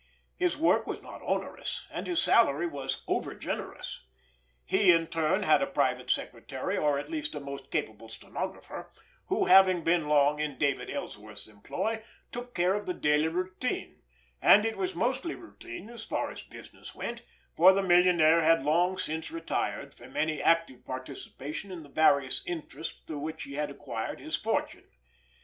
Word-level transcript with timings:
His 0.35 0.57
work 0.57 0.87
was 0.87 0.99
not 1.03 1.21
onerous; 1.21 1.85
and 1.91 2.07
his 2.07 2.19
salary 2.19 2.65
was 2.65 3.03
over 3.07 3.35
generous. 3.35 4.03
He, 4.65 4.89
in 4.91 5.05
turn, 5.05 5.43
had 5.43 5.61
a 5.61 5.67
private 5.67 6.09
secretary, 6.09 6.75
or 6.75 6.97
at 6.97 7.07
least 7.11 7.35
a 7.35 7.39
most 7.39 7.69
capable 7.69 8.09
stenographer, 8.09 8.91
who, 9.27 9.45
having 9.45 9.83
been 9.83 10.07
long 10.07 10.39
in 10.39 10.57
David 10.57 10.89
Ellsworth's 10.89 11.45
employ, 11.47 12.03
took 12.31 12.55
care 12.55 12.73
of 12.73 12.87
the 12.87 12.95
daily 12.95 13.27
routine; 13.27 14.01
and 14.41 14.65
it 14.65 14.75
was 14.75 14.95
mostly 14.95 15.35
routine 15.35 15.87
as 15.91 16.03
far 16.03 16.31
as 16.31 16.41
business 16.41 16.95
went, 16.95 17.21
for 17.55 17.71
the 17.71 17.83
millionaire 17.83 18.41
had 18.41 18.63
long 18.63 18.97
since 18.97 19.29
retired 19.29 19.93
from 19.93 20.17
any 20.17 20.41
active 20.41 20.83
participation 20.83 21.71
in 21.71 21.83
the 21.83 21.89
various 21.89 22.41
interests 22.47 22.99
through 23.05 23.19
which 23.19 23.43
he 23.43 23.53
had 23.53 23.69
acquired 23.69 24.19
his 24.19 24.35
fortune. 24.35 24.89